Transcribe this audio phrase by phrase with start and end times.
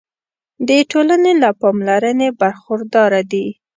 [0.67, 3.45] د ټولنې له پاملرنې برخورداره دي.